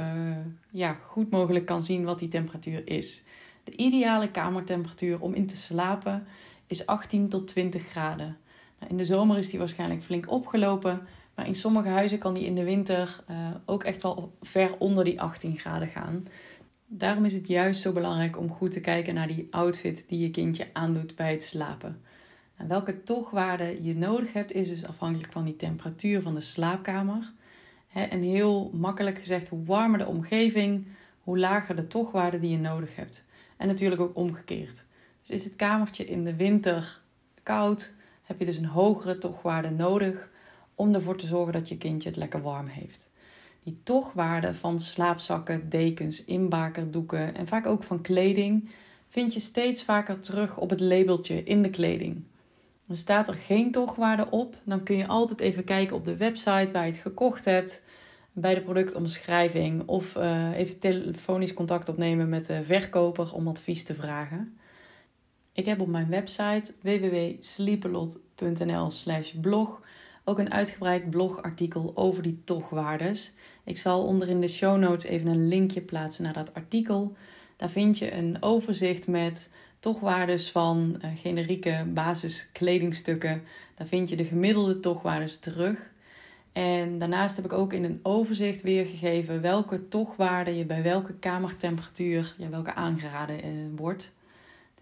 ja, 0.70 0.94
goed 1.06 1.30
mogelijk 1.30 1.66
kan 1.66 1.84
zien 1.84 2.04
wat 2.04 2.20
die 2.20 2.28
temperatuur 2.28 2.88
is. 2.88 3.24
De 3.64 3.76
ideale 3.76 4.32
kamertemperatuur 4.32 5.20
om 5.20 5.34
in 5.34 5.48
te 5.48 5.58
slapen 5.58 6.28
is 6.68 6.86
18 6.86 7.30
tot 7.30 7.48
20 7.48 7.88
graden. 7.88 8.38
Nou, 8.80 8.92
in 8.92 8.98
de 8.98 9.06
zomer 9.06 9.38
is 9.38 9.50
die 9.50 9.60
waarschijnlijk 9.60 10.04
flink 10.04 10.32
opgelopen. 10.32 11.08
Maar 11.36 11.48
in 11.48 11.56
sommige 11.56 11.88
huizen 11.88 12.18
kan 12.18 12.34
die 12.34 12.46
in 12.46 12.56
de 12.56 12.64
winter 12.64 13.24
uh, 13.30 13.38
ook 13.66 13.84
echt 13.84 14.02
wel 14.02 14.34
ver 14.42 14.78
onder 14.78 15.04
die 15.04 15.22
18 15.22 15.58
graden 15.58 15.88
gaan. 15.88 16.28
Daarom 16.86 17.26
is 17.26 17.34
het 17.34 17.48
juist 17.48 17.82
zo 17.82 17.92
belangrijk 17.92 18.38
om 18.38 18.50
goed 18.50 18.72
te 18.72 18.82
kijken 18.82 19.14
naar 19.14 19.28
die 19.28 19.48
outfit 19.52 20.06
die 20.08 20.20
je 20.20 20.30
kindje 20.30 20.68
aandoet 20.74 21.16
bij 21.16 21.32
het 21.32 21.44
slapen. 21.44 22.02
En 22.56 22.68
welke 22.68 23.04
tochtwaarde 23.04 23.84
je 23.84 23.96
nodig 23.96 24.34
hebt, 24.34 24.52
is 24.52 24.68
dus 24.68 24.86
afhankelijk 24.86 25.32
van 25.32 25.46
die 25.46 25.56
temperatuur 25.56 26.22
van 26.22 26.34
de 26.34 26.42
slaapkamer. 26.42 27.32
En 27.94 28.22
heel 28.22 28.70
makkelijk 28.74 29.18
gezegd, 29.18 29.50
hoe 29.50 29.66
warmer 29.66 30.00
de 30.00 30.08
omgeving, 30.08 30.88
hoe 31.24 31.40
lager 31.40 31.76
de 31.76 31.88
tochtwaarde 31.88 32.40
die 32.40 32.52
je 32.52 32.58
nodig 32.58 32.96
hebt. 32.96 33.26
En 33.58 33.68
natuurlijk 33.68 34.02
ook 34.02 34.16
omgekeerd. 34.18 34.84
Dus 35.24 35.36
is 35.36 35.44
het 35.44 35.56
kamertje 35.56 36.06
in 36.06 36.24
de 36.24 36.36
winter 36.36 37.02
koud, 37.44 37.94
heb 38.24 38.40
je 38.40 38.46
dus 38.46 38.58
een 38.58 38.66
hogere 38.66 39.18
tochtwaarde 39.18 39.70
nodig 39.70 40.30
om 40.76 40.94
ervoor 40.94 41.18
te 41.18 41.26
zorgen 41.26 41.54
dat 41.54 41.70
je 41.70 41.78
kindje 41.78 42.10
het 42.10 42.18
lekker 42.18 42.42
warm 42.42 42.68
heeft. 42.68 43.12
Die 43.64 43.80
tochtwaarde 43.84 44.54
van 44.54 44.80
slaapzakken, 44.80 45.70
dekens, 45.70 46.26
inbakerdoeken 46.26 47.36
en 47.36 47.48
vaak 47.48 47.66
ook 47.66 47.84
van 47.84 48.02
kleding 48.02 48.70
vind 49.08 49.34
je 49.34 49.40
steeds 49.40 49.84
vaker 49.84 50.20
terug 50.20 50.58
op 50.58 50.70
het 50.70 50.80
labeltje 50.80 51.44
in 51.44 51.62
de 51.62 51.70
kleding. 51.70 52.24
Dan 52.86 52.96
staat 52.96 53.28
er 53.28 53.34
geen 53.34 53.72
tochtwaarde 53.72 54.30
op, 54.30 54.56
dan 54.64 54.84
kun 54.84 54.98
je 54.98 55.08
altijd 55.08 55.40
even 55.40 55.64
kijken 55.64 55.96
op 55.96 56.06
de 56.06 56.18
website 56.18 56.74
waar 56.74 56.86
je 56.86 56.92
het 56.92 57.02
gekocht 57.02 57.46
hebt, 57.46 57.84
bij 58.32 58.56
de 58.56 58.62
productomschrijving 58.62 59.88
of 59.88 60.16
uh, 60.16 60.58
even 60.58 60.80
telefonisch 60.80 61.54
contact 61.54 61.90
opnemen 61.90 62.30
met 62.30 62.46
de 62.46 62.64
verkoper 62.64 63.34
om 63.34 63.48
advies 63.48 63.84
te 63.84 63.94
vragen. 63.94 64.58
Ik 65.56 65.66
heb 65.66 65.80
op 65.80 65.88
mijn 65.88 66.10
website 66.10 66.74
www.sleepalot.nl/slash 66.82 69.32
blog 69.32 69.82
ook 70.24 70.40
een 70.40 70.52
uitgebreid 70.52 71.10
blogartikel 71.10 71.92
over 71.96 72.24
die 72.24 72.42
tochwaardes. 72.44 73.34
Ik 73.64 73.78
zal 73.78 74.06
onder 74.06 74.30
in 74.30 74.42
de 74.42 74.48
show 74.48 74.78
notes 74.78 75.04
even 75.04 75.28
een 75.28 75.48
linkje 75.48 75.82
plaatsen 75.82 76.24
naar 76.24 76.34
dat 76.34 76.54
artikel. 76.54 77.16
Daar 77.58 77.70
vind 77.70 77.98
je 77.98 78.14
een 78.14 78.38
overzicht 78.40 79.08
met 79.08 79.50
tochwaardes 79.80 80.52
van 80.52 80.96
uh, 80.98 81.06
generieke 81.16 81.86
basiskledingstukken. 81.94 83.44
Daar 83.76 83.88
vind 83.88 84.10
je 84.10 84.16
de 84.16 84.26
gemiddelde 84.26 84.80
tochwaardes 84.80 85.40
terug. 85.40 85.92
En 86.52 87.00
daarnaast 87.00 87.36
heb 87.36 87.46
ik 87.46 87.54
ook 87.54 87.74
in 87.74 87.84
een 87.84 88.00
overzicht 88.04 88.62
weergegeven 88.62 89.42
welke 89.42 89.88
tochwaarde 89.88 90.58
je 90.58 90.66
bij 90.66 90.84
welke 90.84 91.14
kamertemperatuur, 91.14 92.36
ja, 92.38 92.50
welke 92.50 92.74
aangeraden 92.74 93.44
eh, 93.44 93.50
wordt. 93.76 94.14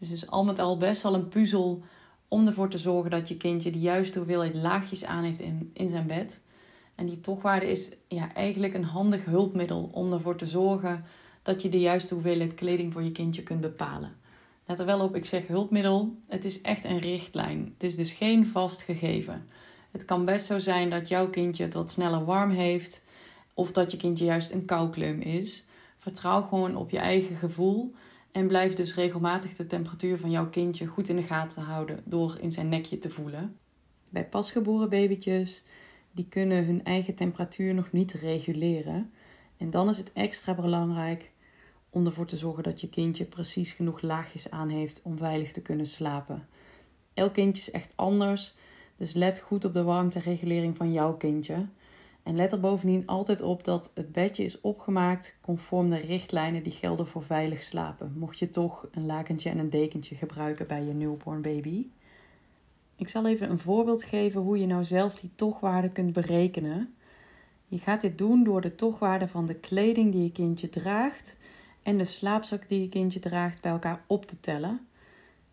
Het 0.01 0.12
is 0.12 0.20
dus 0.20 0.29
al 0.29 0.43
met 0.43 0.60
al 0.60 0.77
best 0.77 1.01
wel 1.01 1.13
een 1.13 1.27
puzzel 1.27 1.84
om 2.27 2.48
ervoor 2.48 2.70
te 2.70 2.77
zorgen 2.77 3.12
dat 3.12 3.27
je 3.27 3.38
kindje 3.38 3.72
de 3.72 3.79
juiste 3.79 4.17
hoeveelheid 4.17 4.55
laagjes 4.55 5.05
aan 5.05 5.24
heeft 5.24 5.39
in, 5.39 5.72
in 5.74 5.89
zijn 5.89 6.08
bed. 6.08 6.41
En 6.96 7.05
die 7.05 7.20
tochwaarde 7.20 7.72
is 7.72 7.89
ja, 8.08 8.34
eigenlijk 8.34 8.74
een 8.74 8.84
handig 8.84 9.25
hulpmiddel 9.25 9.89
om 9.91 10.13
ervoor 10.13 10.36
te 10.36 10.46
zorgen 10.46 11.05
dat 11.41 11.62
je 11.62 11.70
de 11.70 11.79
juiste 11.79 12.13
hoeveelheid 12.13 12.53
kleding 12.53 12.93
voor 12.93 13.03
je 13.03 13.12
kindje 13.12 13.43
kunt 13.43 13.62
bepalen. 13.62 14.15
Let 14.65 14.79
er 14.79 14.86
wel 14.86 15.00
op, 15.00 15.15
ik 15.15 15.25
zeg 15.25 15.48
hulpmiddel. 15.48 16.15
Het 16.27 16.46
is 16.46 16.62
echt 16.62 16.84
een 16.84 17.00
richtlijn. 17.00 17.74
Het 17.74 17.84
is 17.84 17.96
dus 17.96 18.13
geen 18.13 18.48
vast 18.48 18.81
gegeven. 18.81 19.48
Het 19.91 20.05
kan 20.05 20.25
best 20.25 20.46
zo 20.46 20.60
zijn 20.60 20.89
dat 20.89 21.08
jouw 21.08 21.29
kindje 21.29 21.63
het 21.63 21.74
wat 21.74 21.91
sneller 21.91 22.25
warm 22.25 22.51
heeft, 22.51 23.01
of 23.53 23.72
dat 23.72 23.91
je 23.91 23.98
kindje 23.98 24.25
juist 24.25 24.51
een 24.51 24.65
koukleum 24.65 25.20
is. 25.20 25.65
Vertrouw 25.98 26.41
gewoon 26.41 26.75
op 26.75 26.89
je 26.89 27.00
eigen 27.00 27.36
gevoel 27.36 27.93
en 28.31 28.47
blijf 28.47 28.73
dus 28.73 28.95
regelmatig 28.95 29.53
de 29.53 29.67
temperatuur 29.67 30.17
van 30.17 30.31
jouw 30.31 30.50
kindje 30.50 30.85
goed 30.85 31.09
in 31.09 31.15
de 31.15 31.23
gaten 31.23 31.61
houden 31.61 32.01
door 32.05 32.38
in 32.41 32.51
zijn 32.51 32.69
nekje 32.69 33.00
te 33.00 33.09
voelen. 33.09 33.57
Bij 34.09 34.25
pasgeboren 34.25 34.89
babytjes, 34.89 35.63
die 36.11 36.27
kunnen 36.29 36.65
hun 36.65 36.83
eigen 36.83 37.15
temperatuur 37.15 37.73
nog 37.73 37.91
niet 37.91 38.11
reguleren. 38.11 39.11
En 39.57 39.69
dan 39.69 39.89
is 39.89 39.97
het 39.97 40.13
extra 40.13 40.53
belangrijk 40.53 41.31
om 41.89 42.05
ervoor 42.05 42.25
te 42.25 42.38
zorgen 42.38 42.63
dat 42.63 42.81
je 42.81 42.89
kindje 42.89 43.25
precies 43.25 43.71
genoeg 43.71 44.01
laagjes 44.01 44.51
aan 44.51 44.69
heeft 44.69 45.01
om 45.03 45.17
veilig 45.17 45.51
te 45.51 45.61
kunnen 45.61 45.85
slapen. 45.85 46.47
Elk 47.13 47.33
kindje 47.33 47.61
is 47.61 47.71
echt 47.71 47.93
anders, 47.95 48.53
dus 48.97 49.13
let 49.13 49.39
goed 49.39 49.65
op 49.65 49.73
de 49.73 49.83
warmteregulering 49.83 50.77
van 50.77 50.91
jouw 50.91 51.13
kindje. 51.13 51.65
En 52.24 52.36
let 52.36 52.51
er 52.51 52.60
bovendien 52.60 53.08
altijd 53.08 53.42
op 53.42 53.63
dat 53.63 53.92
het 53.94 54.12
bedje 54.12 54.44
is 54.44 54.62
opgemaakt 54.62 55.36
conform 55.42 55.90
de 55.90 55.98
richtlijnen 55.98 56.63
die 56.63 56.72
gelden 56.72 57.08
voor 57.08 57.24
veilig 57.24 57.63
slapen. 57.63 58.13
Mocht 58.18 58.40
je 58.40 58.50
toch 58.50 58.88
een 58.92 59.06
lakentje 59.06 59.50
en 59.50 59.58
een 59.58 59.70
dekentje 59.70 60.16
gebruiken 60.16 60.68
bij 60.68 60.84
je 60.84 60.94
newborn 60.94 61.42
baby. 61.42 61.88
Ik 62.96 63.08
zal 63.08 63.25
even 63.25 63.50
een 63.50 63.60
voorbeeld 63.60 64.04
geven 64.04 64.42
hoe 64.42 64.60
je 64.60 64.66
nou 64.66 64.84
zelf 64.84 65.16
die 65.16 65.30
tochwaarde 65.36 65.92
kunt 65.92 66.13
berekenen. 66.13 66.94
Je 67.66 67.78
gaat 67.78 68.01
dit 68.01 68.18
doen 68.18 68.44
door 68.44 68.62
de 68.62 68.75
tochwaarde 68.75 69.28
van 69.28 69.46
de 69.46 69.56
kleding 69.56 70.12
die 70.12 70.24
je 70.24 70.32
kindje 70.32 70.70
draagt 70.70 71.38
en 71.84 71.98
de 71.98 72.04
slaapzak 72.04 72.70
die 72.70 72.82
je 72.82 72.90
kindje 72.90 73.20
draagt 73.20 73.62
bij 73.62 73.72
elkaar 73.72 74.04
op 74.08 74.25
te 74.25 74.40
tellen. 74.40 74.88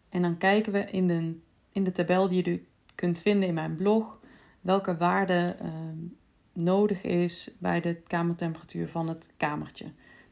En 0.08 0.22
dan 0.22 0.38
kijken 0.38 0.72
we 0.72 0.84
in 0.90 1.06
de, 1.06 1.34
in 1.72 1.84
de 1.84 1.92
tabel 1.92 2.28
die 2.28 2.50
je 2.50 2.62
kunt 2.94 3.18
vinden 3.18 3.48
in 3.48 3.54
mijn 3.54 3.76
blog 3.76 4.20
welke 4.60 4.96
waarde 4.96 5.56
uh, 5.62 5.68
nodig 6.58 7.02
is 7.02 7.50
bij 7.58 7.80
de 7.80 7.94
kamertemperatuur 7.94 8.88
van 8.88 9.08
het 9.08 9.28
kamertje. 9.36 9.86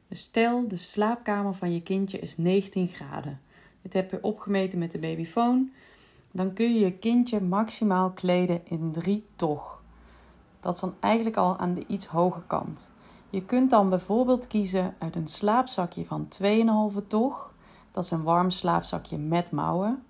Dus 0.09 0.21
stel 0.21 0.69
de 0.69 0.77
slaapkamer 0.77 1.55
van 1.55 1.73
je 1.73 1.83
kindje 1.83 2.19
is 2.19 2.37
19 2.37 2.89
graden. 2.89 3.41
Dit 3.83 3.93
heb 3.93 4.11
je 4.11 4.23
opgemeten 4.23 4.79
met 4.79 4.93
de 4.93 4.99
babyfoon. 4.99 5.73
Dan 6.31 6.53
kun 6.53 6.75
je 6.75 6.81
je 6.81 6.93
kindje 6.93 7.41
maximaal 7.41 8.11
kleden 8.11 8.61
in 8.65 8.93
3 8.93 9.27
toch. 9.37 9.83
Dat 10.61 10.75
is 10.75 10.81
dan 10.81 10.95
eigenlijk 11.01 11.37
al 11.37 11.57
aan 11.57 11.75
de 11.75 11.85
iets 11.87 12.07
hoge 12.07 12.43
kant. 12.47 12.91
Je 13.31 13.45
kunt 13.45 13.71
dan 13.71 13.89
bijvoorbeeld 13.89 14.47
kiezen 14.47 14.95
uit 14.99 15.17
een 15.17 15.29
slaapzakje 15.29 16.05
van 16.05 16.29
2,5 16.43 17.07
toch. 17.07 17.55
Dat 17.91 18.05
is 18.05 18.11
een 18.11 18.23
warm 18.23 18.51
slaapzakje 18.51 19.19
met 19.19 19.51
mouwen. 19.51 20.05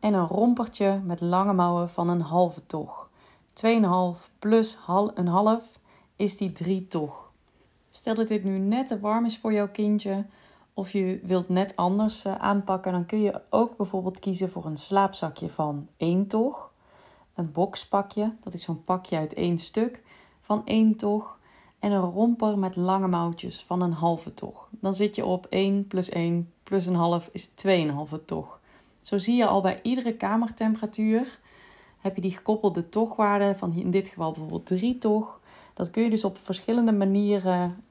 En 0.00 0.14
een 0.14 0.26
rompertje 0.26 1.00
met 1.04 1.20
lange 1.20 1.52
mouwen 1.52 1.88
van 1.88 2.08
een 2.08 2.20
halve 2.20 2.66
toch. 2.66 3.09
2,5 3.54 4.38
plus 4.38 4.78
een 5.14 5.28
half 5.28 5.78
is 6.16 6.36
die 6.36 6.52
3 6.52 6.88
toch. 6.88 7.30
Stel 7.90 8.14
dat 8.14 8.28
dit 8.28 8.44
nu 8.44 8.58
net 8.58 8.86
te 8.86 9.00
warm 9.00 9.24
is 9.24 9.38
voor 9.38 9.52
jouw 9.52 9.68
kindje 9.68 10.24
of 10.74 10.92
je 10.92 11.20
wilt 11.22 11.48
net 11.48 11.76
anders 11.76 12.24
eh, 12.24 12.34
aanpakken, 12.34 12.92
dan 12.92 13.06
kun 13.06 13.20
je 13.20 13.40
ook 13.50 13.76
bijvoorbeeld 13.76 14.18
kiezen 14.18 14.50
voor 14.50 14.64
een 14.64 14.76
slaapzakje 14.76 15.50
van 15.50 15.88
1 15.96 16.26
toch. 16.26 16.72
Een 17.34 17.52
boxpakje, 17.52 18.34
dat 18.42 18.54
is 18.54 18.62
zo'n 18.62 18.82
pakje 18.82 19.16
uit 19.16 19.34
één 19.34 19.58
stuk 19.58 20.02
van 20.40 20.66
1 20.66 20.96
toch. 20.96 21.38
En 21.78 21.92
een 21.92 22.10
romper 22.10 22.58
met 22.58 22.76
lange 22.76 23.08
mouwtjes 23.08 23.64
van 23.64 23.82
een 23.82 23.92
halve 23.92 24.34
toch. 24.34 24.68
Dan 24.70 24.94
zit 24.94 25.14
je 25.14 25.24
op 25.24 25.46
1 25.46 25.86
plus 25.86 26.08
1 26.08 26.52
plus 26.62 26.86
een 26.86 26.94
half 26.94 27.28
is 27.32 27.50
2,5 27.66 28.24
toch. 28.24 28.60
Zo 29.00 29.18
zie 29.18 29.36
je 29.36 29.46
al 29.46 29.60
bij 29.60 29.80
iedere 29.82 30.14
kamertemperatuur 30.14 31.38
heb 32.00 32.14
je 32.14 32.20
die 32.20 32.36
gekoppelde 32.36 32.88
tochwaarde 32.88 33.54
van 33.54 33.74
in 33.74 33.90
dit 33.90 34.08
geval 34.08 34.32
bijvoorbeeld 34.32 34.66
3 34.66 34.98
toch. 34.98 35.40
Dat 35.74 35.90
kun 35.90 36.02
je 36.02 36.10
dus 36.10 36.24
op 36.24 36.38
verschillende 36.42 36.92
manieren 36.92 37.84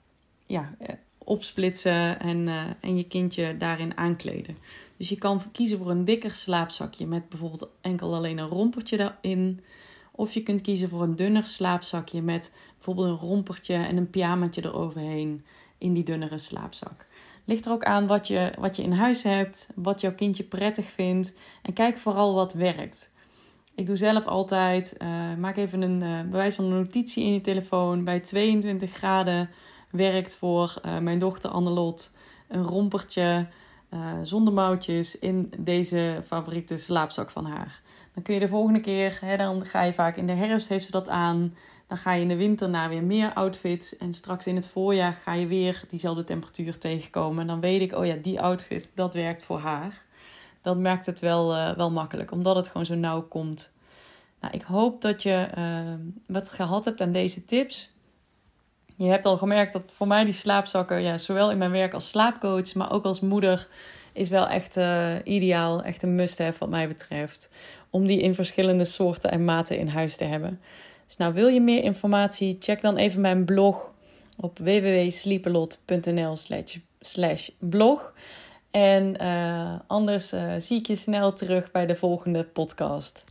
ja, 0.46 0.74
eh, 0.80 0.96
opsplitsen 1.18 2.20
en, 2.20 2.48
uh, 2.48 2.64
en 2.80 2.98
je 2.98 3.08
kindje 3.08 3.58
daarin 3.58 3.98
aankleden. 3.98 4.58
Dus 4.98 5.10
je 5.10 5.18
kan 5.18 5.42
kiezen 5.52 5.78
voor 5.78 5.90
een 5.90 6.06
dikker 6.06 6.32
slaapzakje 6.32 7.08
met 7.08 7.30
bijvoorbeeld 7.30 7.70
enkel 7.82 8.16
alleen 8.16 8.38
een 8.38 8.48
rompertje 8.48 9.14
erin. 9.22 9.62
Of 10.12 10.34
je 10.34 10.44
kunt 10.44 10.62
kiezen 10.62 10.90
voor 10.90 11.02
een 11.02 11.16
dunner 11.16 11.46
slaapzakje 11.46 12.22
met 12.22 12.52
bijvoorbeeld 12.76 13.08
een 13.08 13.28
rompertje 13.28 13.74
en 13.74 13.98
een 13.98 14.10
pyjamaatje 14.10 14.64
eroverheen 14.64 15.46
in 15.78 15.94
die 15.94 16.04
dunnere 16.04 16.38
slaapzak. 16.38 17.08
Ligt 17.46 17.66
er 17.66 17.72
ook 17.72 17.84
aan 17.84 18.08
wat 18.08 18.28
je, 18.28 18.52
wat 18.60 18.76
je 18.76 18.84
in 18.84 18.92
huis 18.92 19.24
hebt, 19.24 19.70
wat 19.76 20.02
jouw 20.02 20.14
kindje 20.14 20.44
prettig 20.44 20.86
vindt. 20.86 21.34
En 21.62 21.74
kijk 21.74 21.98
vooral 21.98 22.34
wat 22.34 22.54
werkt. 22.54 23.12
Ik 23.80 23.86
doe 23.86 23.96
zelf 23.96 24.26
altijd, 24.26 24.96
uh, 25.02 25.10
maak 25.38 25.58
even 25.58 25.82
een 25.82 26.02
uh, 26.02 26.22
bewijs 26.22 26.56
van 26.56 26.66
een 26.66 26.72
notitie 26.72 27.26
in 27.26 27.34
je 27.34 27.42
telefoon. 27.42 28.04
Bij 28.04 28.20
22 28.20 28.92
graden 28.92 29.50
werkt 29.90 30.36
voor 30.36 30.82
uh, 30.86 30.98
mijn 30.98 31.20
dochter 31.20 31.50
Annelot 31.50 32.12
een 32.48 32.64
rompertje 32.64 33.48
zonder 34.24 34.54
mouwtjes 34.54 35.20
in 35.20 35.54
deze 35.58 36.22
favoriete 36.26 36.78
slaapzak 36.78 37.30
van 37.30 37.46
haar. 37.46 37.82
Dan 38.14 38.24
kun 38.24 38.34
je 38.34 38.40
de 38.40 38.48
volgende 38.48 38.80
keer, 38.80 39.18
hè, 39.22 39.38
dan 39.38 39.66
ga 39.66 39.84
je 39.84 39.94
vaak 39.94 40.16
in 40.16 40.26
de 40.26 40.34
herfst 40.34 40.70
heeft 40.70 40.86
ze 40.86 40.92
dat 40.92 41.10
aan. 41.10 41.56
Dan 41.88 41.98
ga 41.98 42.14
je 42.14 42.22
in 42.22 42.28
de 42.28 42.36
winter 42.36 42.70
naar 42.70 42.90
weer 42.90 43.04
meer 43.04 43.34
outfits. 43.34 43.98
En 43.98 44.14
straks 44.14 44.48
in 44.48 44.56
het 44.56 44.68
voorjaar 44.68 45.14
ga 45.14 45.34
je 45.34 45.48
weer 45.48 45.84
diezelfde 45.88 46.24
temperatuur 46.24 46.78
tegenkomen. 46.78 47.42
En 47.42 47.48
dan 47.48 47.60
weet 47.60 47.82
ik, 47.82 47.94
oh 47.94 48.06
ja, 48.06 48.16
die 48.22 48.42
outfit, 48.42 48.92
dat 48.96 49.14
werkt 49.14 49.44
voor 49.44 49.60
haar 49.60 50.08
dat 50.62 50.78
maakt 50.78 51.06
het 51.06 51.20
wel, 51.20 51.56
uh, 51.56 51.76
wel 51.76 51.92
makkelijk, 51.92 52.32
omdat 52.32 52.56
het 52.56 52.68
gewoon 52.68 52.86
zo 52.86 52.96
nauw 52.96 53.22
komt. 53.22 53.72
Nou, 54.42 54.54
ik 54.54 54.62
hoop 54.62 55.02
dat 55.02 55.24
je 55.24 55.48
uh, 55.58 55.94
wat 56.28 56.50
gehad 56.50 56.86
hebt 56.86 57.02
aan 57.02 57.12
deze 57.12 57.46
tips. 57.46 57.92
Je 58.96 59.06
hebt 59.06 59.26
al 59.26 59.38
gemerkt 59.38 59.74
dat 59.74 59.94
voor 59.94 60.08
mij 60.08 60.24
die 60.24 60.34
slaapzakken, 60.34 61.02
ja, 61.02 61.18
zowel 61.18 61.52
in 61.52 61.58
mijn 61.58 61.72
werk 61.72 61.94
als 61.94 62.10
slaapcoach, 62.10 62.76
maar 62.76 62.92
ook 62.92 63.06
als 63.06 63.20
moeder, 63.20 63.68
is 64.14 64.30
wel 64.30 64.48
echt 64.48 64.78
uh, 64.78 65.16
ideaal. 65.24 65.84
Echt 65.84 66.04
een 66.04 66.16
must-have 66.16 66.60
wat 66.60 66.70
mij 66.70 66.88
betreft. 66.88 67.50
Om 67.90 68.08
die 68.08 68.22
in 68.22 68.36
verschillende 68.36 68.84
soorten 68.84 69.32
en 69.32 69.46
maten 69.46 69.78
in 69.78 69.88
huis 69.88 70.16
te 70.16 70.24
hebben. 70.24 70.62
Dus 71.06 71.18
nou, 71.18 71.34
wil 71.34 71.48
je 71.48 71.62
meer 71.62 71.84
informatie? 71.84 72.58
Check 72.60 72.82
dan 72.82 72.98
even 72.98 73.22
mijn 73.22 73.46
blog 73.46 73.94
op 74.38 74.58
www.sleepelot.nl 74.58 76.36
slash 77.00 77.50
blog. 77.60 78.14
En 78.72 79.22
uh, 79.22 79.80
anders 79.88 80.34
uh, 80.34 80.54
zie 80.58 80.80
ik 80.80 80.88
je 80.88 80.96
snel 80.96 81.34
terug 81.34 81.72
bij 81.72 81.86
de 81.86 81.96
volgende 81.96 82.44
podcast. 82.44 83.24